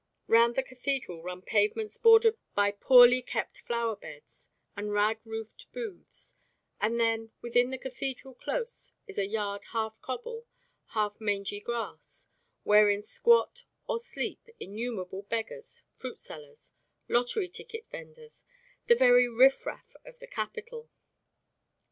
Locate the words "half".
9.73-10.01, 10.95-11.21